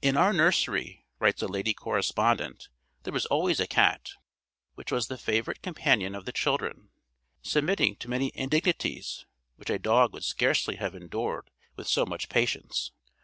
"In 0.00 0.16
our 0.16 0.32
nursery," 0.32 1.04
writes 1.18 1.42
a 1.42 1.48
lady 1.48 1.74
correspondent, 1.74 2.68
"there 3.02 3.12
was 3.12 3.26
always 3.26 3.58
a 3.58 3.66
cat, 3.66 4.10
which 4.76 4.92
was 4.92 5.08
the 5.08 5.18
favourite 5.18 5.60
companion 5.60 6.14
of 6.14 6.24
the 6.24 6.30
children, 6.30 6.90
submitting 7.42 7.96
to 7.96 8.08
many 8.08 8.30
indignities 8.36 9.26
which 9.56 9.70
a 9.70 9.80
dog 9.80 10.12
would 10.12 10.22
scarcely 10.22 10.76
have 10.76 10.94
endured 10.94 11.50
with 11.74 11.88
so 11.88 12.06
much 12.06 12.28
patience. 12.28 12.92